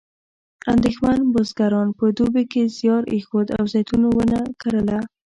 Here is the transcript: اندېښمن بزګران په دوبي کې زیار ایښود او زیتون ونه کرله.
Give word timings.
اندېښمن 0.73 1.19
بزګران 1.33 1.87
په 1.99 2.05
دوبي 2.17 2.43
کې 2.51 2.63
زیار 2.77 3.03
ایښود 3.13 3.47
او 3.57 3.63
زیتون 3.73 4.03
ونه 4.15 4.39
کرله. 4.61 4.99